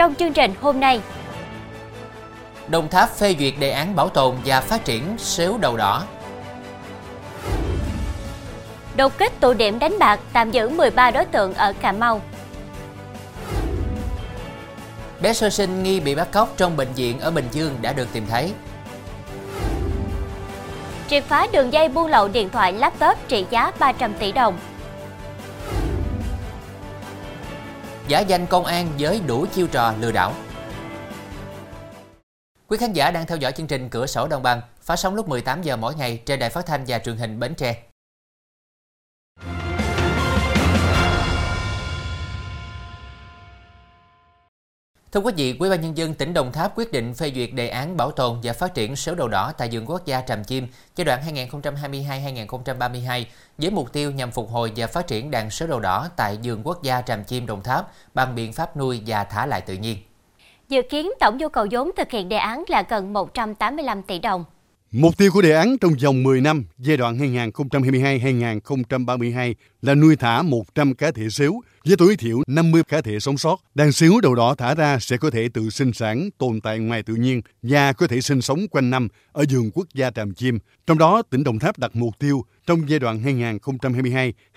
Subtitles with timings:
[0.00, 1.00] trong chương trình hôm nay.
[2.68, 6.04] Đồng Tháp phê duyệt đề án bảo tồn và phát triển xếu đầu đỏ.
[8.96, 12.22] Đột kích tụ điểm đánh bạc tạm giữ 13 đối tượng ở Cà Mau.
[15.20, 18.08] Bé sơ sinh nghi bị bắt cóc trong bệnh viện ở Bình Dương đã được
[18.12, 18.52] tìm thấy.
[21.08, 24.58] Triệt phá đường dây buôn lậu điện thoại laptop trị giá 300 tỷ đồng.
[28.10, 30.32] Giả danh công an với đủ chiêu trò lừa đảo.
[32.66, 35.28] Quý khán giả đang theo dõi chương trình Cửa sổ Đồng bằng, phát sóng lúc
[35.28, 37.82] 18 giờ mỗi ngày trên đài phát thanh và truyền hình Bến Tre.
[45.12, 47.68] Thưa quý vị, Ủy ban nhân dân tỉnh Đồng Tháp quyết định phê duyệt đề
[47.68, 50.66] án bảo tồn và phát triển sếu đầu đỏ tại vườn quốc gia Tràm Chim
[50.96, 53.24] giai đoạn 2022-2032
[53.58, 56.60] với mục tiêu nhằm phục hồi và phát triển đàn sếu đầu đỏ tại vườn
[56.64, 59.98] quốc gia Tràm Chim Đồng Tháp bằng biện pháp nuôi và thả lại tự nhiên.
[60.68, 64.44] Dự kiến tổng nhu cầu vốn thực hiện đề án là gần 185 tỷ đồng.
[64.92, 70.42] Mục tiêu của đề án trong vòng 10 năm, giai đoạn 2022-2032 là nuôi thả
[70.42, 73.64] 100 cá thể xíu với tối thiểu 50 cá thể sống sót.
[73.74, 77.02] Đàn xíu đầu đỏ thả ra sẽ có thể tự sinh sản, tồn tại ngoài
[77.02, 80.58] tự nhiên và có thể sinh sống quanh năm ở vườn quốc gia Tràm Chim.
[80.86, 83.22] Trong đó, tỉnh Đồng Tháp đặt mục tiêu trong giai đoạn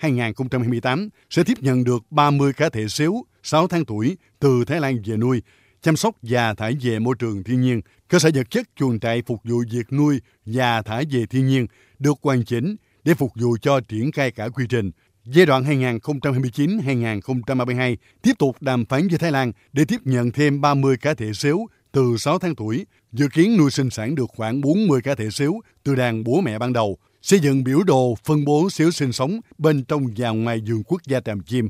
[0.00, 5.02] 2022-2028 sẽ tiếp nhận được 30 cá thể xíu 6 tháng tuổi từ Thái Lan
[5.04, 5.42] về nuôi
[5.84, 9.22] chăm sóc và thải về môi trường thiên nhiên, cơ sở vật chất chuồng trại
[9.26, 11.66] phục vụ việc nuôi và thải về thiên nhiên
[11.98, 14.90] được hoàn chỉnh để phục vụ cho triển khai cả quy trình.
[15.24, 20.96] Giai đoạn 2029-2032 tiếp tục đàm phán với Thái Lan để tiếp nhận thêm 30
[20.96, 25.02] cá thể xếu từ 6 tháng tuổi, dự kiến nuôi sinh sản được khoảng 40
[25.02, 28.70] cá thể xếu từ đàn bố mẹ ban đầu, xây dựng biểu đồ phân bố
[28.70, 31.68] xếu sinh sống bên trong và ngoài vườn quốc gia Tràm Chim.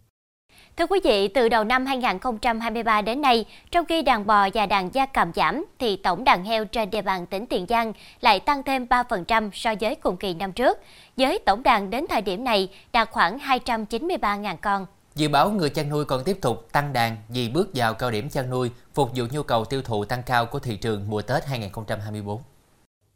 [0.76, 4.94] Thưa quý vị, từ đầu năm 2023 đến nay, trong khi đàn bò và đàn
[4.94, 8.62] gia cầm giảm, thì tổng đàn heo trên địa bàn tỉnh Tiền Giang lại tăng
[8.62, 10.78] thêm 3% so với cùng kỳ năm trước.
[11.16, 14.86] Với tổng đàn đến thời điểm này đạt khoảng 293.000 con.
[15.14, 18.28] Dự báo người chăn nuôi còn tiếp tục tăng đàn vì bước vào cao điểm
[18.28, 21.46] chăn nuôi, phục vụ nhu cầu tiêu thụ tăng cao của thị trường mùa Tết
[21.46, 22.42] 2024.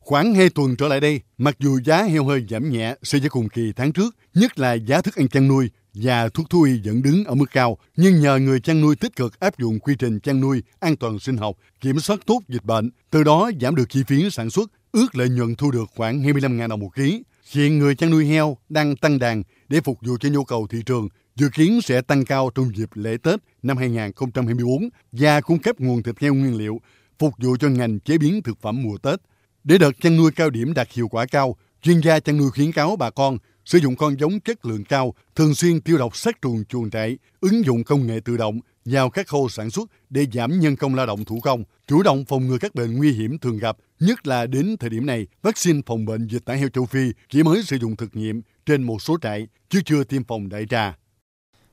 [0.00, 3.28] Khoảng 2 tuần trở lại đây, mặc dù giá heo hơi giảm nhẹ so với
[3.28, 6.80] cùng kỳ tháng trước, nhất là giá thức ăn chăn nuôi và thuốc thú y
[6.84, 9.94] vẫn đứng ở mức cao, nhưng nhờ người chăn nuôi tích cực áp dụng quy
[9.98, 13.74] trình chăn nuôi an toàn sinh học, kiểm soát tốt dịch bệnh, từ đó giảm
[13.74, 17.22] được chi phí sản xuất, ước lợi nhuận thu được khoảng 25.000 đồng một ký.
[17.50, 20.82] Hiện người chăn nuôi heo đang tăng đàn để phục vụ cho nhu cầu thị
[20.86, 25.80] trường, dự kiến sẽ tăng cao trong dịp lễ Tết năm 2024 và cung cấp
[25.80, 26.80] nguồn thịt heo nguyên liệu
[27.18, 29.20] phục vụ cho ngành chế biến thực phẩm mùa Tết.
[29.64, 32.72] Để đợt chăn nuôi cao điểm đạt hiệu quả cao, chuyên gia chăn nuôi khuyến
[32.72, 36.42] cáo bà con sử dụng con giống chất lượng cao, thường xuyên tiêu độc sát
[36.42, 40.26] trùng chuồng trại, ứng dụng công nghệ tự động vào các khâu sản xuất để
[40.32, 43.38] giảm nhân công lao động thủ công, chủ động phòng ngừa các bệnh nguy hiểm
[43.38, 46.86] thường gặp, nhất là đến thời điểm này, vaccine phòng bệnh dịch tả heo châu
[46.86, 50.48] Phi chỉ mới sử dụng thực nghiệm trên một số trại, chứ chưa tiêm phòng
[50.48, 50.96] đại trà.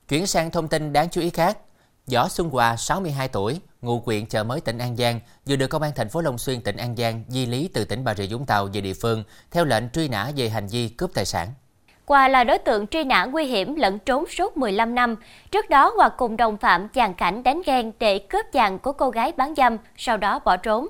[0.09, 1.57] Chuyển sang thông tin đáng chú ý khác,
[2.11, 5.81] Võ Xuân Hòa, 62 tuổi, ngụ huyện chợ mới tỉnh An Giang, vừa được công
[5.81, 8.45] an thành phố Long Xuyên tỉnh An Giang di lý từ tỉnh Bà Rịa Vũng
[8.45, 11.50] Tàu về địa phương theo lệnh truy nã về hành vi cướp tài sản.
[12.05, 15.16] Hòa là đối tượng truy nã nguy hiểm lẫn trốn suốt 15 năm.
[15.51, 19.09] Trước đó Hòa cùng đồng phạm dàn cảnh đánh ghen để cướp vàng của cô
[19.09, 20.88] gái bán dâm, sau đó bỏ trốn.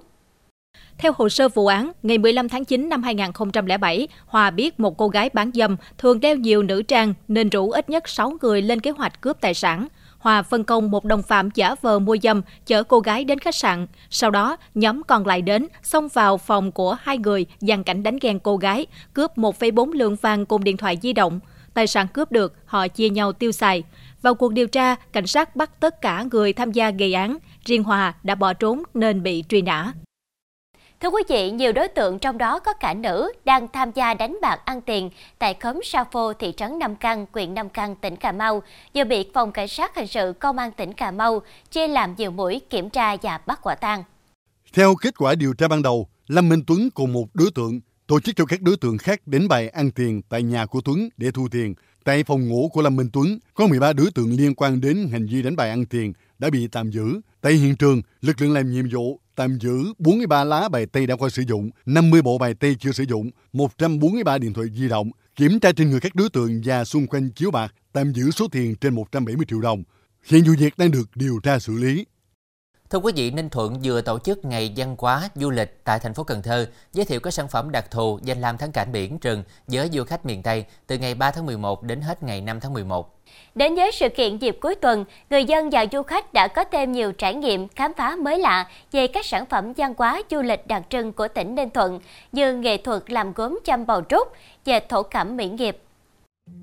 [0.98, 5.08] Theo hồ sơ vụ án, ngày 15 tháng 9 năm 2007, Hòa biết một cô
[5.08, 8.80] gái bán dâm thường đeo nhiều nữ trang nên rủ ít nhất 6 người lên
[8.80, 9.88] kế hoạch cướp tài sản.
[10.26, 13.56] Hòa phân công một đồng phạm giả vờ mua dâm chở cô gái đến khách
[13.56, 13.88] sạn.
[14.10, 18.18] Sau đó, nhóm còn lại đến, xông vào phòng của hai người, dàn cảnh đánh
[18.22, 21.40] ghen cô gái, cướp 1,4 lượng vàng cùng điện thoại di động.
[21.74, 23.84] Tài sản cướp được, họ chia nhau tiêu xài.
[24.22, 27.38] Vào cuộc điều tra, cảnh sát bắt tất cả người tham gia gây án.
[27.66, 29.94] Riêng Hòa đã bỏ trốn nên bị truy nã.
[31.02, 34.38] Thưa quý vị, nhiều đối tượng trong đó có cả nữ đang tham gia đánh
[34.42, 35.10] bạc ăn tiền
[35.40, 38.64] tại khóm Sa Phô, thị trấn Nam Căn, huyện Nam Căn, tỉnh Cà Mau,
[38.96, 42.32] vừa bị Phòng Cảnh sát Hình sự Công an tỉnh Cà Mau chia làm nhiều
[42.32, 44.04] mũi kiểm tra và bắt quả tang.
[44.74, 48.20] Theo kết quả điều tra ban đầu, Lâm Minh Tuấn cùng một đối tượng tổ
[48.20, 51.32] chức cho các đối tượng khác đến bài ăn tiền tại nhà của Tuấn để
[51.32, 51.76] thu tiền.
[52.04, 55.28] Tại phòng ngủ của Lâm Minh Tuấn, có 13 đối tượng liên quan đến hành
[55.28, 57.22] vi đánh bài ăn tiền đã bị tạm giữ.
[57.46, 61.16] Tại hiện trường, lực lượng làm nhiệm vụ tạm giữ 43 lá bài tây đã
[61.16, 65.12] qua sử dụng, 50 bộ bài tây chưa sử dụng, 143 điện thoại di động,
[65.36, 68.48] kiểm tra trên người các đối tượng và xung quanh chiếu bạc, tạm giữ số
[68.52, 69.84] tiền trên 170 triệu đồng.
[70.26, 72.06] Hiện vụ việc đang được điều tra xử lý.
[72.90, 76.14] Thưa quý vị, Ninh Thuận vừa tổ chức ngày văn hóa du lịch tại thành
[76.14, 79.18] phố Cần Thơ, giới thiệu các sản phẩm đặc thù danh lam thắng cảnh biển
[79.22, 82.60] rừng với du khách miền Tây từ ngày 3 tháng 11 đến hết ngày 5
[82.60, 83.20] tháng 11.
[83.56, 86.92] Đến với sự kiện dịp cuối tuần, người dân và du khách đã có thêm
[86.92, 90.68] nhiều trải nghiệm, khám phá mới lạ về các sản phẩm văn hóa du lịch
[90.68, 92.00] đặc trưng của tỉnh Ninh Thuận
[92.32, 94.28] như nghệ thuật làm gốm chăm bầu trúc,
[94.66, 95.78] dệt thổ cẩm mỹ nghiệp,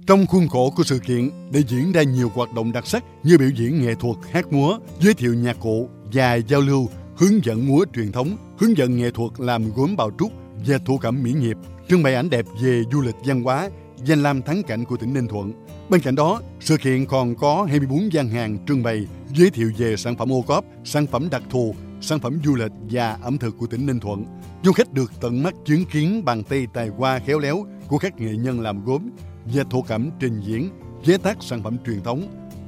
[0.06, 3.38] trong khuôn khổ của sự kiện đã diễn ra nhiều hoạt động đặc sắc như
[3.38, 7.66] biểu diễn nghệ thuật, hát múa, giới thiệu nhạc cụ và giao lưu, hướng dẫn
[7.66, 10.32] múa truyền thống, hướng dẫn nghệ thuật làm gốm bào trúc
[10.66, 11.56] và thủ cẩm mỹ nghiệp,
[11.88, 13.70] trưng bày ảnh đẹp về du lịch văn hóa,
[14.04, 15.52] danh lam thắng cảnh của tỉnh Ninh Thuận.
[15.88, 19.96] Bên cạnh đó, sự kiện còn có 24 gian hàng trưng bày giới thiệu về
[19.96, 23.58] sản phẩm ô cóp, sản phẩm đặc thù, sản phẩm du lịch và ẩm thực
[23.58, 24.24] của tỉnh Ninh Thuận.
[24.64, 28.20] Du khách được tận mắt chứng kiến bàn tay tài hoa khéo léo của các
[28.20, 29.10] nghệ nhân làm gốm
[29.54, 30.70] và thổ cẩm trình diễn,
[31.04, 32.22] chế tác sản phẩm truyền thống.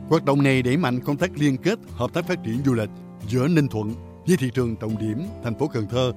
[0.08, 2.90] Hoạt động này đẩy mạnh công tác liên kết, hợp tác phát triển du lịch
[3.28, 3.94] giữa Ninh Thuận
[4.26, 6.12] với thị trường trọng điểm thành phố Cần Thơ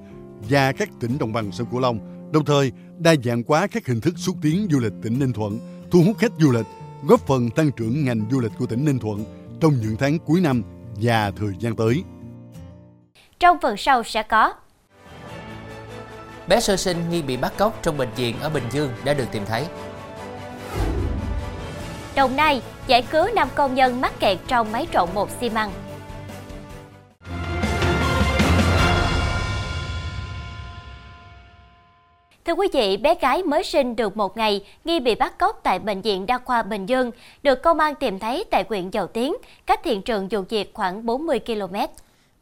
[0.48, 1.98] và các tỉnh đồng bằng sông Cửu Long,
[2.32, 5.58] đồng thời đa dạng hóa các hình thức xúc tiến du lịch tỉnh Ninh Thuận,
[5.90, 6.66] thu hút khách du lịch,
[7.06, 9.24] góp phần tăng trưởng ngành du lịch của tỉnh Ninh Thuận
[9.60, 10.62] trong những tháng cuối năm
[11.02, 12.02] và thời gian tới.
[13.38, 14.54] Trong phần sau sẽ có
[16.48, 19.24] Bé sơ sinh nghi bị bắt cóc trong bệnh viện ở Bình Dương đã được
[19.32, 19.66] tìm thấy.
[22.16, 25.87] Đồng Nai giải cứu 5 công nhân mắc kẹt trong máy trộn bột xi măng.
[32.48, 35.78] Thưa quý vị, bé gái mới sinh được một ngày nghi bị bắt cóc tại
[35.78, 37.10] Bệnh viện Đa khoa Bình Dương,
[37.42, 39.34] được công an tìm thấy tại huyện Dầu Tiến,
[39.66, 41.74] cách hiện trường vụ việc khoảng 40 km.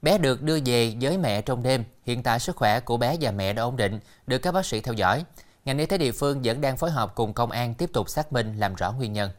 [0.02, 1.84] Bé được đưa về với mẹ trong đêm.
[2.04, 4.80] Hiện tại sức khỏe của bé và mẹ đã ổn định, được các bác sĩ
[4.80, 5.24] theo dõi.
[5.64, 8.32] Ngành y tế địa phương vẫn đang phối hợp cùng công an tiếp tục xác
[8.32, 9.30] minh làm rõ nguyên nhân.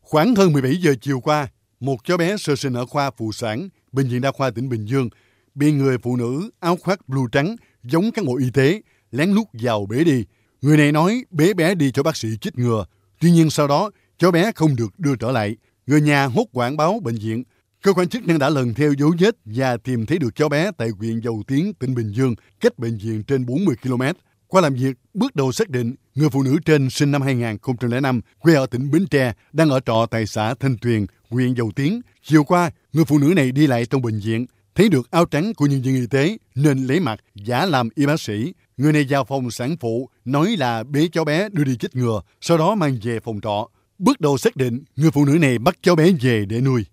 [0.00, 1.48] Khoảng hơn 17 giờ chiều qua,
[1.80, 4.86] một cháu bé sơ sinh ở khoa phụ sản, Bệnh viện Đa khoa tỉnh Bình
[4.86, 5.08] Dương,
[5.54, 9.46] bị người phụ nữ áo khoác blue trắng giống cán bộ y tế lén lút
[9.52, 10.24] vào bế đi.
[10.62, 12.84] Người này nói bế bé đi cho bác sĩ chích ngừa.
[13.20, 15.56] Tuy nhiên sau đó, cháu bé không được đưa trở lại.
[15.86, 17.44] Người nhà hốt quảng báo bệnh viện.
[17.82, 20.70] Cơ quan chức năng đã lần theo dấu vết và tìm thấy được cháu bé
[20.78, 24.02] tại huyện Dầu Tiến, tỉnh Bình Dương, cách bệnh viện trên 40 km.
[24.46, 28.54] Qua làm việc, bước đầu xác định người phụ nữ trên sinh năm 2005, quê
[28.54, 32.00] ở tỉnh Bến Tre, đang ở trọ tại xã Thanh Tuyền, huyện Dầu Tiến.
[32.22, 35.54] Chiều qua, người phụ nữ này đi lại trong bệnh viện, thấy được áo trắng
[35.54, 38.52] của nhân viên y tế nên lấy mặt giả làm y bác sĩ.
[38.78, 42.20] Người này vào phòng sản phụ nói là bế cháu bé đưa đi chích ngừa,
[42.40, 43.68] sau đó mang về phòng trọ.
[43.98, 46.84] Bước đầu xác định người phụ nữ này bắt cháu bé về để nuôi.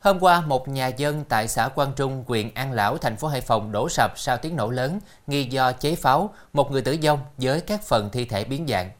[0.00, 3.40] Hôm qua, một nhà dân tại xã Quang Trung, huyện An Lão, thành phố Hải
[3.40, 7.18] Phòng đổ sập sau tiếng nổ lớn nghi do chế pháo, một người tử vong
[7.38, 8.90] với các phần thi thể biến dạng.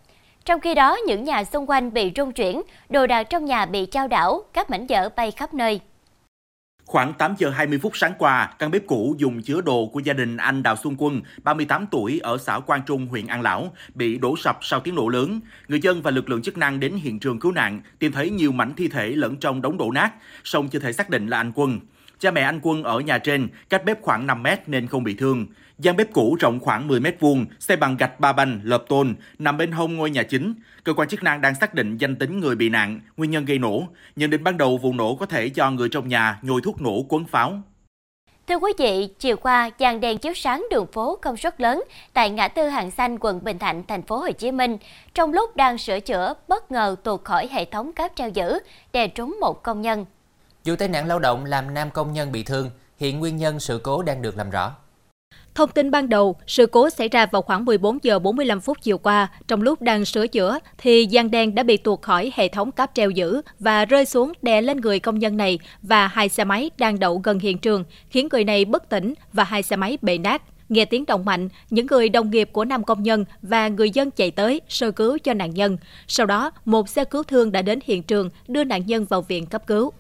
[0.45, 3.87] Trong khi đó, những nhà xung quanh bị rung chuyển, đồ đạc trong nhà bị
[3.87, 5.81] trao đảo, các mảnh vỡ bay khắp nơi.
[6.89, 10.13] Khoảng 8 giờ 20 phút sáng qua, căn bếp cũ dùng chứa đồ của gia
[10.13, 14.19] đình anh Đào Xuân Quân, 38 tuổi ở xã Quang Trung, huyện An Lão, bị
[14.19, 15.41] đổ sập sau tiếng nổ lớn.
[15.69, 18.53] Người dân và lực lượng chức năng đến hiện trường cứu nạn, tìm thấy nhiều
[18.53, 20.13] mảnh thi thể lẫn trong đống đổ nát,
[20.45, 21.81] song chưa thể xác định là anh Quân.
[22.21, 25.15] Cha mẹ anh Quân ở nhà trên, cách bếp khoảng 5 mét nên không bị
[25.15, 25.47] thương.
[25.79, 29.15] Gian bếp cũ rộng khoảng 10 mét vuông, xây bằng gạch ba banh, lợp tôn,
[29.39, 30.55] nằm bên hông ngôi nhà chính.
[30.85, 33.59] Cơ quan chức năng đang xác định danh tính người bị nạn, nguyên nhân gây
[33.59, 33.83] nổ.
[34.17, 37.05] Nhận định ban đầu vụ nổ có thể do người trong nhà nhồi thuốc nổ
[37.09, 37.63] quấn pháo.
[38.49, 42.31] Thưa quý vị, chiều qua, dàn đèn chiếu sáng đường phố công suất lớn tại
[42.31, 44.79] ngã tư Hàng Xanh, quận Bình Thạnh, thành phố Hồ Chí Minh,
[45.15, 48.59] trong lúc đang sửa chữa, bất ngờ tuột khỏi hệ thống cáp treo giữ,
[48.93, 50.05] đè trúng một công nhân.
[50.69, 53.81] Vụ tai nạn lao động làm nam công nhân bị thương, hiện nguyên nhân sự
[53.83, 54.77] cố đang được làm rõ.
[55.55, 58.99] Thông tin ban đầu, sự cố xảy ra vào khoảng 14 giờ 45 phút chiều
[58.99, 62.73] qua, trong lúc đang sửa chữa thì gian đen đã bị tuột khỏi hệ thống
[62.73, 66.45] cáp treo giữ và rơi xuống đè lên người công nhân này và hai xe
[66.45, 69.99] máy đang đậu gần hiện trường, khiến người này bất tỉnh và hai xe máy
[70.03, 70.43] bể nát.
[70.69, 74.11] Nghe tiếng động mạnh, những người đồng nghiệp của nam công nhân và người dân
[74.11, 75.79] chạy tới sơ cứu cho nạn nhân.
[76.09, 79.47] Sau đó, một xe cứu thương đã đến hiện trường đưa nạn nhân vào viện
[79.47, 79.93] cấp cứu.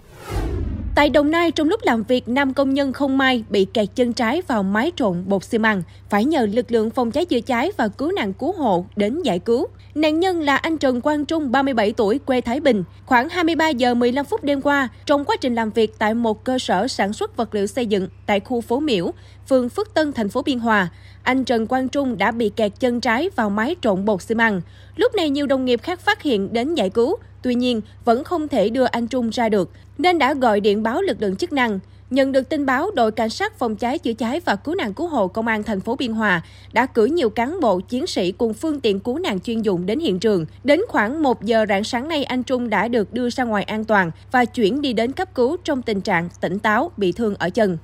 [0.94, 4.12] Tại Đồng Nai, trong lúc làm việc, nam công nhân không may bị kẹt chân
[4.12, 7.72] trái vào máy trộn bột xi măng, phải nhờ lực lượng phòng cháy chữa cháy
[7.76, 9.66] và cứu nạn cứu hộ đến giải cứu.
[9.98, 12.84] Nạn nhân là anh Trần Quang Trung, 37 tuổi, quê Thái Bình.
[13.06, 16.58] Khoảng 23 giờ 15 phút đêm qua, trong quá trình làm việc tại một cơ
[16.58, 19.10] sở sản xuất vật liệu xây dựng tại khu phố Miễu,
[19.48, 20.88] phường Phước Tân, thành phố Biên Hòa,
[21.22, 24.60] anh Trần Quang Trung đã bị kẹt chân trái vào máy trộn bột xi măng.
[24.96, 28.48] Lúc này nhiều đồng nghiệp khác phát hiện đến giải cứu, Tuy nhiên, vẫn không
[28.48, 31.78] thể đưa anh Trung ra được, nên đã gọi điện báo lực lượng chức năng.
[32.10, 35.08] Nhận được tin báo, đội cảnh sát phòng cháy chữa cháy và cứu nạn cứu
[35.08, 38.54] hộ công an thành phố Biên Hòa đã cử nhiều cán bộ chiến sĩ cùng
[38.54, 40.46] phương tiện cứu nạn chuyên dụng đến hiện trường.
[40.64, 43.84] Đến khoảng 1 giờ rạng sáng nay, anh Trung đã được đưa ra ngoài an
[43.84, 47.50] toàn và chuyển đi đến cấp cứu trong tình trạng tỉnh táo, bị thương ở
[47.50, 47.78] chân.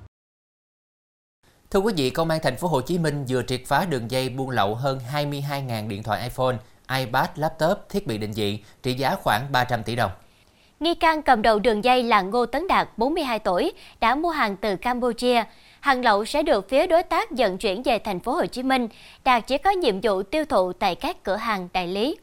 [1.71, 4.29] Thưa quý vị, Công an thành phố Hồ Chí Minh vừa triệt phá đường dây
[4.29, 6.57] buôn lậu hơn 22.000 điện thoại iPhone,
[6.99, 10.11] iPad, laptop, thiết bị định vị trị giá khoảng 300 tỷ đồng.
[10.85, 14.57] Nghi can cầm đầu đường dây là Ngô Tấn Đạt, 42 tuổi, đã mua hàng
[14.57, 15.45] từ Campuchia.
[15.81, 18.89] Hàng lậu sẽ được phía đối tác vận chuyển về thành phố Hồ Chí Minh.
[19.25, 22.17] Đạt chỉ có nhiệm vụ tiêu thụ tại các cửa hàng đại lý.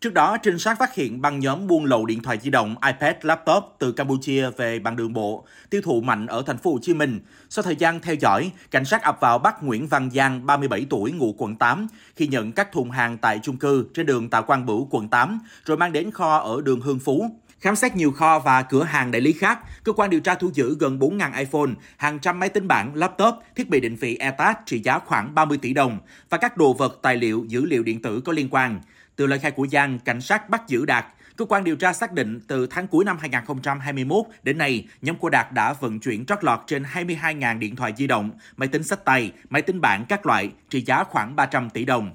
[0.00, 3.14] Trước đó, trinh sát phát hiện băng nhóm buôn lậu điện thoại di động, iPad,
[3.22, 6.94] laptop từ Campuchia về bằng đường bộ, tiêu thụ mạnh ở thành phố Hồ Chí
[6.94, 7.20] Minh.
[7.48, 11.12] Sau thời gian theo dõi, cảnh sát ập vào bắt Nguyễn Văn Giang, 37 tuổi,
[11.12, 14.66] ngụ quận 8, khi nhận các thùng hàng tại chung cư trên đường Tạ Quang
[14.66, 17.30] Bửu, quận 8, rồi mang đến kho ở đường Hương Phú.
[17.66, 20.50] Khám xét nhiều kho và cửa hàng đại lý khác, cơ quan điều tra thu
[20.54, 24.54] giữ gần 4.000 iPhone, hàng trăm máy tính bảng, laptop, thiết bị định vị AirTag
[24.66, 25.98] trị giá khoảng 30 tỷ đồng
[26.30, 28.80] và các đồ vật, tài liệu, dữ liệu điện tử có liên quan.
[29.16, 31.06] Từ lời khai của Giang, cảnh sát bắt giữ Đạt.
[31.36, 35.30] Cơ quan điều tra xác định từ tháng cuối năm 2021 đến nay, nhóm của
[35.30, 39.04] Đạt đã vận chuyển trót lọt trên 22.000 điện thoại di động, máy tính sách
[39.04, 42.14] tay, máy tính bảng các loại, trị giá khoảng 300 tỷ đồng.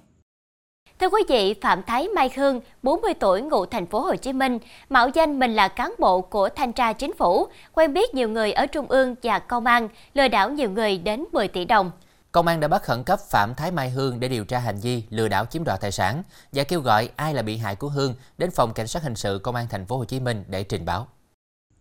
[1.02, 4.60] Thưa quý vị, Phạm Thái Mai Hương, 40 tuổi, ngụ thành phố Hồ Chí Minh,
[4.90, 8.52] mạo danh mình là cán bộ của thanh tra chính phủ, quen biết nhiều người
[8.52, 11.92] ở trung ương và công an, lừa đảo nhiều người đến 10 tỷ đồng.
[12.32, 15.04] Công an đã bắt khẩn cấp Phạm Thái Mai Hương để điều tra hành vi
[15.10, 18.16] lừa đảo chiếm đoạt tài sản và kêu gọi ai là bị hại của Hương
[18.38, 20.86] đến phòng cảnh sát hình sự công an thành phố Hồ Chí Minh để trình
[20.86, 21.08] báo.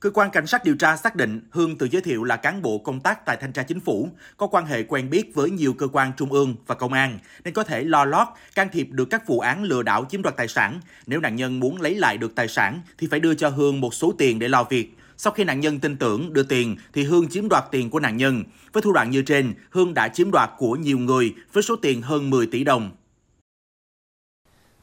[0.00, 2.78] Cơ quan cảnh sát điều tra xác định Hương tự giới thiệu là cán bộ
[2.78, 5.86] công tác tại thanh tra chính phủ, có quan hệ quen biết với nhiều cơ
[5.92, 9.26] quan trung ương và công an, nên có thể lo lót can thiệp được các
[9.26, 10.80] vụ án lừa đảo chiếm đoạt tài sản.
[11.06, 13.94] Nếu nạn nhân muốn lấy lại được tài sản thì phải đưa cho Hương một
[13.94, 14.96] số tiền để lo việc.
[15.16, 18.16] Sau khi nạn nhân tin tưởng đưa tiền thì Hương chiếm đoạt tiền của nạn
[18.16, 18.44] nhân.
[18.72, 22.02] Với thủ đoạn như trên, Hương đã chiếm đoạt của nhiều người với số tiền
[22.02, 22.90] hơn 10 tỷ đồng.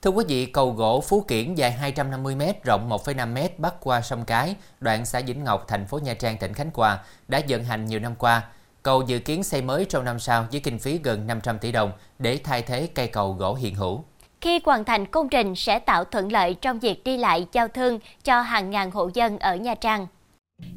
[0.07, 4.55] Thưa quý vị, cầu gỗ Phú Kiển dài 250m, rộng 1,5m bắc qua sông Cái,
[4.79, 7.99] đoạn xã Vĩnh Ngọc, thành phố Nha Trang, tỉnh Khánh Hòa đã vận hành nhiều
[7.99, 8.43] năm qua.
[8.83, 11.91] Cầu dự kiến xây mới trong năm sau với kinh phí gần 500 tỷ đồng
[12.19, 14.03] để thay thế cây cầu gỗ hiện hữu.
[14.41, 17.99] Khi hoàn thành công trình sẽ tạo thuận lợi trong việc đi lại giao thương
[18.23, 20.07] cho hàng ngàn hộ dân ở Nha Trang.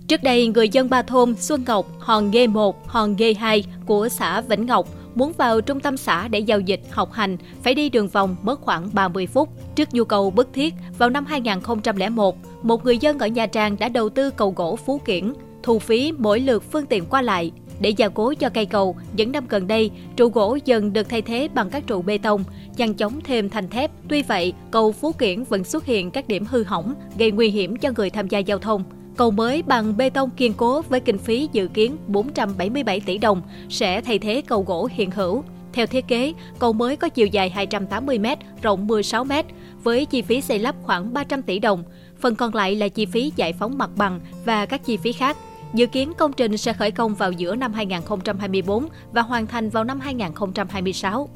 [0.08, 4.08] Trước đây, người dân ba thôn Xuân Ngọc, Hòn Ghê 1, Hòn Ghê 2 của
[4.08, 7.88] xã Vĩnh Ngọc muốn vào trung tâm xã để giao dịch, học hành phải đi
[7.88, 9.48] đường vòng mất khoảng 30 phút.
[9.74, 13.88] Trước nhu cầu bức thiết, vào năm 2001, một người dân ở Nha Trang đã
[13.88, 17.52] đầu tư cầu gỗ Phú Kiển, thu phí mỗi lượt phương tiện qua lại.
[17.80, 21.22] Để gia cố cho cây cầu, những năm gần đây, trụ gỗ dần được thay
[21.22, 22.44] thế bằng các trụ bê tông,
[22.76, 23.90] chằng chống thêm thành thép.
[24.08, 27.76] Tuy vậy, cầu Phú Kiển vẫn xuất hiện các điểm hư hỏng, gây nguy hiểm
[27.76, 28.84] cho người tham gia giao thông.
[29.16, 33.42] Cầu mới bằng bê tông kiên cố với kinh phí dự kiến 477 tỷ đồng
[33.68, 35.44] sẽ thay thế cầu gỗ hiện hữu.
[35.72, 39.42] Theo thiết kế, cầu mới có chiều dài 280m, rộng 16m,
[39.82, 41.84] với chi phí xây lắp khoảng 300 tỷ đồng.
[42.20, 45.36] Phần còn lại là chi phí giải phóng mặt bằng và các chi phí khác.
[45.74, 49.84] Dự kiến công trình sẽ khởi công vào giữa năm 2024 và hoàn thành vào
[49.84, 51.28] năm 2026.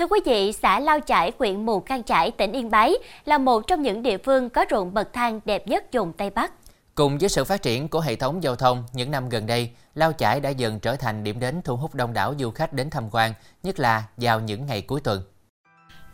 [0.00, 3.66] Thưa quý vị, xã Lao Chải, huyện Mù Cang Chải, tỉnh Yên Bái là một
[3.66, 6.52] trong những địa phương có ruộng bậc thang đẹp nhất vùng Tây Bắc.
[6.94, 10.12] Cùng với sự phát triển của hệ thống giao thông, những năm gần đây, Lao
[10.12, 13.04] Chải đã dần trở thành điểm đến thu hút đông đảo du khách đến tham
[13.12, 15.22] quan, nhất là vào những ngày cuối tuần.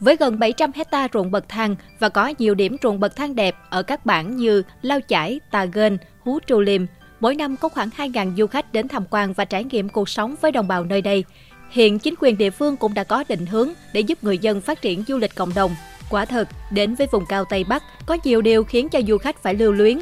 [0.00, 3.54] Với gần 700 hecta ruộng bậc thang và có nhiều điểm ruộng bậc thang đẹp
[3.70, 6.86] ở các bản như Lao Chải, Tà Gên, Hú Trù Liêm,
[7.20, 10.34] mỗi năm có khoảng 2.000 du khách đến tham quan và trải nghiệm cuộc sống
[10.40, 11.24] với đồng bào nơi đây.
[11.70, 14.82] Hiện chính quyền địa phương cũng đã có định hướng để giúp người dân phát
[14.82, 15.76] triển du lịch cộng đồng.
[16.11, 19.42] Quả thật, đến với vùng cao Tây Bắc có nhiều điều khiến cho du khách
[19.42, 19.99] phải lưu luyến.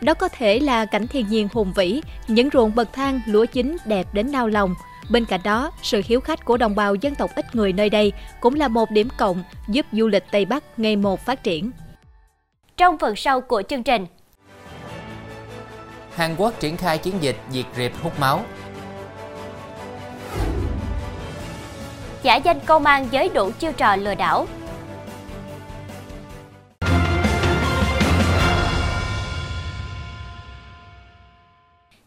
[0.00, 3.76] Đó có thể là cảnh thiên nhiên hùng vĩ, những ruộng bậc thang lúa chín
[3.84, 4.74] đẹp đến nao lòng.
[5.10, 8.12] Bên cạnh đó, sự hiếu khách của đồng bào dân tộc ít người nơi đây
[8.40, 11.70] cũng là một điểm cộng giúp du lịch Tây Bắc ngày một phát triển.
[12.76, 14.06] Trong phần sau của chương trình,
[16.14, 18.44] Hàn Quốc triển khai chiến dịch diệt rệp hút máu,
[22.22, 24.46] giả danh công an giới đủ chiêu trò lừa đảo.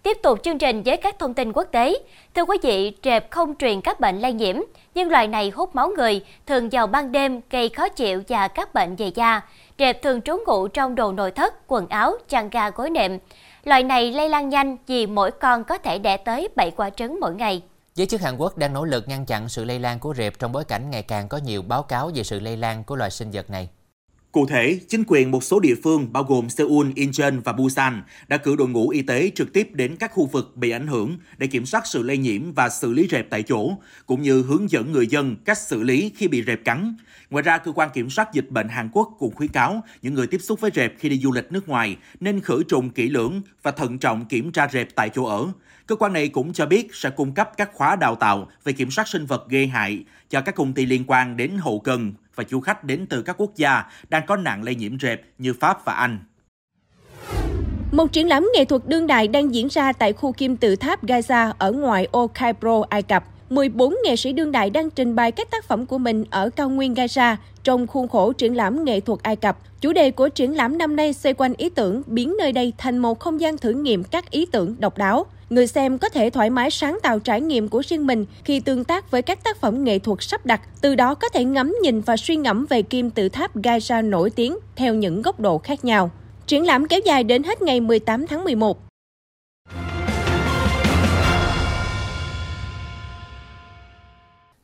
[0.03, 1.93] Tiếp tục chương trình với các thông tin quốc tế.
[2.35, 4.55] Thưa quý vị, rệp không truyền các bệnh lây nhiễm,
[4.95, 8.73] nhưng loài này hút máu người, thường vào ban đêm gây khó chịu và các
[8.73, 9.41] bệnh về da.
[9.79, 13.17] Rệp thường trú ngụ trong đồ nội thất, quần áo, chăn ga gối nệm.
[13.63, 17.19] Loài này lây lan nhanh vì mỗi con có thể đẻ tới 7 quả trứng
[17.19, 17.61] mỗi ngày.
[18.01, 20.51] Giới chức Hàn Quốc đang nỗ lực ngăn chặn sự lây lan của rệp trong
[20.51, 23.31] bối cảnh ngày càng có nhiều báo cáo về sự lây lan của loài sinh
[23.31, 23.69] vật này.
[24.31, 28.37] Cụ thể, chính quyền một số địa phương bao gồm Seoul, Incheon và Busan đã
[28.37, 31.47] cử đội ngũ y tế trực tiếp đến các khu vực bị ảnh hưởng để
[31.47, 33.71] kiểm soát sự lây nhiễm và xử lý rệp tại chỗ,
[34.05, 36.95] cũng như hướng dẫn người dân cách xử lý khi bị rệp cắn.
[37.29, 40.27] Ngoài ra, cơ quan kiểm soát dịch bệnh Hàn Quốc cũng khuyến cáo những người
[40.27, 43.41] tiếp xúc với rệp khi đi du lịch nước ngoài nên khử trùng kỹ lưỡng
[43.63, 45.47] và thận trọng kiểm tra rệp tại chỗ ở.
[45.91, 48.91] Cơ quan này cũng cho biết sẽ cung cấp các khóa đào tạo về kiểm
[48.91, 52.43] soát sinh vật gây hại cho các công ty liên quan đến hậu cần và
[52.49, 55.85] du khách đến từ các quốc gia đang có nạn lây nhiễm rệp như Pháp
[55.85, 56.19] và Anh.
[57.91, 61.03] Một triển lãm nghệ thuật đương đại đang diễn ra tại khu kim tự tháp
[61.03, 63.23] Gaza ở ngoài ô Cairo, Ai Cập.
[63.49, 66.69] 14 nghệ sĩ đương đại đang trình bày các tác phẩm của mình ở cao
[66.69, 69.57] nguyên Gaza trong khuôn khổ triển lãm nghệ thuật Ai Cập.
[69.81, 72.97] Chủ đề của triển lãm năm nay xoay quanh ý tưởng biến nơi đây thành
[72.97, 75.25] một không gian thử nghiệm các ý tưởng độc đáo.
[75.51, 78.83] Người xem có thể thoải mái sáng tạo trải nghiệm của riêng mình khi tương
[78.83, 82.01] tác với các tác phẩm nghệ thuật sắp đặt, từ đó có thể ngắm nhìn
[82.01, 85.85] và suy ngẫm về kim tự tháp Gaza nổi tiếng theo những góc độ khác
[85.85, 86.11] nhau.
[86.47, 88.77] Triển lãm kéo dài đến hết ngày 18 tháng 11.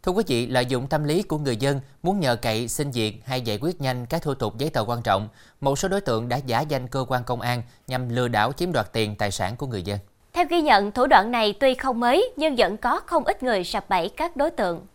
[0.04, 3.22] Thưa quý vị, lợi dụng tâm lý của người dân muốn nhờ cậy xin việc
[3.26, 5.30] hay giải quyết nhanh các thủ tục giấy tờ quan trọng,
[5.62, 8.72] một số đối tượng đã giả danh cơ quan công an nhằm lừa đảo chiếm
[8.72, 10.00] đoạt tiền tài sản của người dân.
[10.38, 13.64] Theo ghi nhận, thủ đoạn này tuy không mới nhưng vẫn có không ít người
[13.64, 14.88] sập bẫy các đối tượng.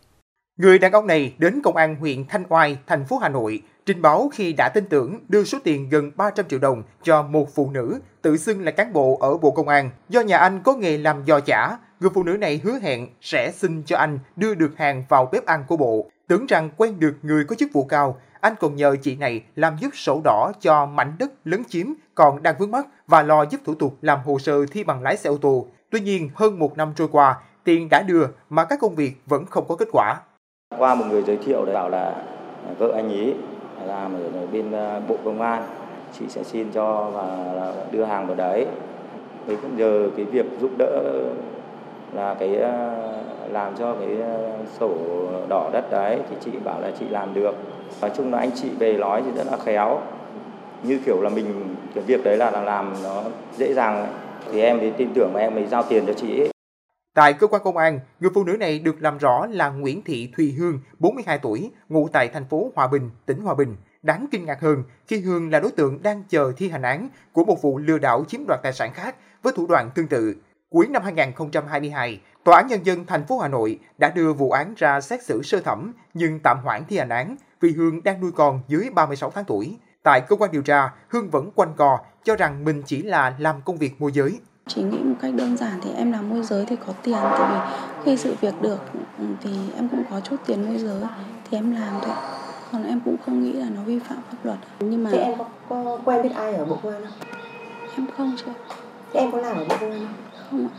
[0.58, 4.02] Người đàn ông này đến công an huyện Thanh Oai, thành phố Hà Nội trình
[4.02, 7.70] báo khi đã tin tưởng đưa số tiền gần 300 triệu đồng cho một phụ
[7.70, 9.90] nữ tự xưng là cán bộ ở Bộ Công an.
[10.08, 13.52] Do nhà anh có nghề làm giò chả, người phụ nữ này hứa hẹn sẽ
[13.52, 16.10] xin cho anh đưa được hàng vào bếp ăn của Bộ.
[16.28, 19.76] Tưởng rằng quen được người có chức vụ cao, anh còn nhờ chị này làm
[19.80, 23.60] giúp sổ đỏ cho mảnh đất lấn chiếm còn đang vướng mắc và lo giúp
[23.64, 25.66] thủ tục làm hồ sơ thi bằng lái xe ô tô.
[25.90, 29.44] Tuy nhiên, hơn một năm trôi qua, tiền đã đưa mà các công việc vẫn
[29.46, 30.20] không có kết quả.
[30.78, 32.04] Qua một người giới thiệu để bảo là
[32.66, 33.34] à, vợ anh ấy
[33.86, 35.62] làm ở bên à, Bộ Công an,
[36.18, 38.66] chị sẽ xin cho và đưa hàng vào đấy.
[39.46, 41.22] Thì cũng nhờ cái việc giúp đỡ
[42.12, 42.96] là cái à,
[43.50, 44.16] làm cho cái
[44.80, 44.96] sổ
[45.48, 47.54] đỏ đất đấy thì chị bảo là chị làm được
[48.00, 50.00] nói chung là anh chị về nói thì rất là khéo
[50.82, 53.22] như kiểu là mình cái việc đấy là làm nó
[53.56, 54.14] dễ dàng
[54.52, 56.50] thì em thì tin tưởng và em mới giao tiền cho chị ấy.
[57.14, 60.32] Tại cơ quan công an, người phụ nữ này được làm rõ là Nguyễn Thị
[60.36, 63.76] Thùy Hương, 42 tuổi, ngụ tại thành phố Hòa Bình, tỉnh Hòa Bình.
[64.02, 67.44] Đáng kinh ngạc hơn khi Hương là đối tượng đang chờ thi hành án của
[67.44, 70.34] một vụ lừa đảo chiếm đoạt tài sản khác với thủ đoạn tương tự.
[70.70, 74.74] Cuối năm 2022, Tòa án Nhân dân thành phố Hà Nội đã đưa vụ án
[74.76, 78.32] ra xét xử sơ thẩm nhưng tạm hoãn thi hành án vì Hương đang nuôi
[78.32, 79.76] con dưới 36 tháng tuổi.
[80.02, 83.60] Tại cơ quan điều tra, Hương vẫn quanh co cho rằng mình chỉ là làm
[83.64, 84.40] công việc môi giới.
[84.66, 87.50] Chỉ nghĩ một cách đơn giản thì em làm môi giới thì có tiền tại
[87.52, 88.78] vì khi sự việc được
[89.18, 91.02] ừ, thì em cũng có chút tiền môi giới
[91.50, 92.14] thì em làm thôi.
[92.72, 94.58] Còn em cũng không nghĩ là nó vi phạm pháp luật.
[94.80, 97.28] Nhưng mà Thế em có, có quen biết ai ở Bộ Công an không?
[97.96, 98.52] Em không chứ.
[99.12, 100.08] Thế em có làm ở Bộ Công an không?
[100.50, 100.72] Không ạ.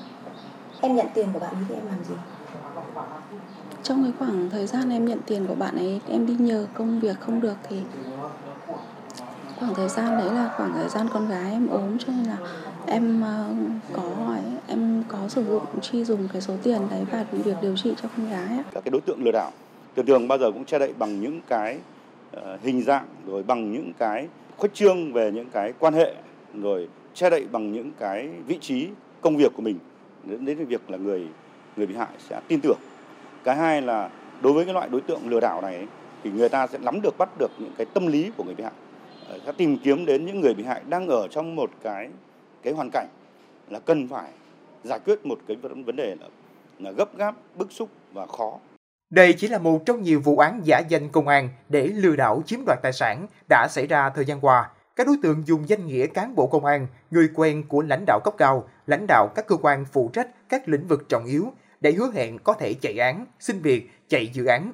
[0.83, 2.15] Em nhận tiền của bạn ấy thì em làm gì?
[3.83, 6.99] Trong cái khoảng thời gian em nhận tiền của bạn ấy, em đi nhờ công
[6.99, 7.81] việc không được thì
[9.59, 12.37] khoảng thời gian đấy là khoảng thời gian con gái em ốm cho nên là
[12.87, 13.47] em ờ,
[13.93, 14.35] có
[14.67, 18.09] em có sử dụng chi dùng cái số tiền đấy và việc điều trị cho
[18.17, 18.57] con gái.
[18.73, 19.51] Các cái đối tượng lừa đảo
[19.95, 21.77] thường thường bao giờ cũng che đậy bằng những cái
[22.37, 26.13] uh, hình dạng rồi bằng những cái khuếch trương về những cái quan hệ
[26.61, 28.87] rồi che đậy bằng những cái vị trí
[29.21, 29.79] công việc của mình
[30.23, 31.27] đến đến việc là người
[31.75, 32.77] người bị hại sẽ tin tưởng.
[33.43, 34.09] Cái hai là
[34.41, 35.87] đối với cái loại đối tượng lừa đảo này
[36.23, 38.63] thì người ta sẽ nắm được bắt được những cái tâm lý của người bị
[38.63, 38.73] hại.
[39.29, 42.09] Ờ, sẽ tìm kiếm đến những người bị hại đang ở trong một cái
[42.63, 43.07] cái hoàn cảnh
[43.69, 44.31] là cần phải
[44.83, 46.27] giải quyết một cái vấn đề là,
[46.79, 48.59] là gấp gáp bức xúc và khó.
[49.09, 52.41] Đây chỉ là một trong nhiều vụ án giả danh công an để lừa đảo
[52.45, 55.87] chiếm đoạt tài sản đã xảy ra thời gian qua các đối tượng dùng danh
[55.87, 59.47] nghĩa cán bộ công an, người quen của lãnh đạo cấp cao, lãnh đạo các
[59.47, 62.97] cơ quan phụ trách các lĩnh vực trọng yếu để hứa hẹn có thể chạy
[62.97, 64.71] án, xin việc, chạy dự án.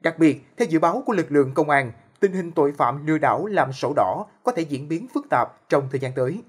[0.00, 3.18] Đặc biệt, theo dự báo của lực lượng công an, tình hình tội phạm lừa
[3.18, 6.42] đảo làm sổ đỏ có thể diễn biến phức tạp trong thời gian tới.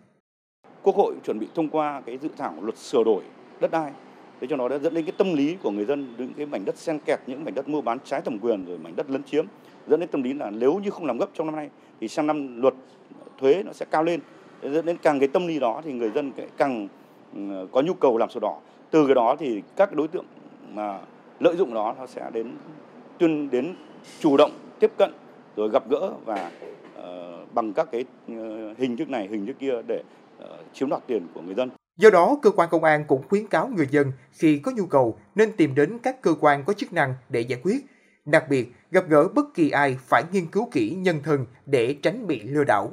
[0.84, 3.24] Quốc hội chuẩn bị thông qua cái dự thảo luật sửa đổi
[3.60, 3.92] đất đai
[4.44, 6.66] thế cho nó đã dẫn đến cái tâm lý của người dân những cái mảnh
[6.66, 9.24] đất xen kẹt những mảnh đất mua bán trái thẩm quyền rồi mảnh đất lấn
[9.24, 9.46] chiếm
[9.88, 12.28] dẫn đến tâm lý là nếu như không làm gấp trong năm nay thì sang
[12.28, 12.74] năm luật
[13.40, 14.20] thuế nó sẽ cao lên
[14.64, 16.88] dẫn đến càng cái tâm lý đó thì người dân càng
[17.36, 18.60] ừ, có nhu cầu làm sổ đỏ
[18.92, 20.26] từ cái đó thì các đối tượng
[20.74, 21.00] mà
[21.40, 22.52] lợi dụng đó nó sẽ đến
[23.18, 23.76] tuyên đến
[24.20, 25.12] chủ động tiếp cận
[25.56, 26.52] rồi gặp gỡ và
[27.00, 30.04] uh, bằng các cái uh, hình thức này hình thức kia để
[30.44, 31.70] uh, chiếm đoạt tiền của người dân.
[31.98, 35.20] Do đó, cơ quan công an cũng khuyến cáo người dân khi có nhu cầu
[35.36, 37.86] nên tìm đến các cơ quan có chức năng để giải quyết
[38.26, 42.28] Đặc biệt, gặp gỡ bất kỳ ai phải nghiên cứu kỹ nhân thân để tránh
[42.28, 42.92] bị lừa đảo.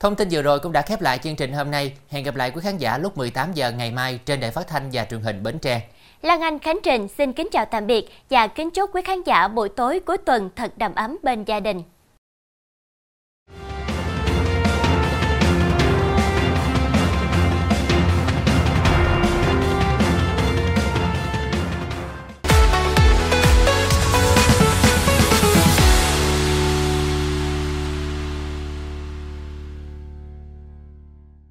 [0.00, 1.96] Thông tin vừa rồi cũng đã khép lại chương trình hôm nay.
[2.08, 4.90] Hẹn gặp lại quý khán giả lúc 18 giờ ngày mai trên đài phát thanh
[4.92, 5.88] và truyền hình Bến Tre.
[6.22, 9.48] Lan Anh Khánh Trình xin kính chào tạm biệt và kính chúc quý khán giả
[9.48, 11.82] buổi tối cuối tuần thật đầm ấm bên gia đình.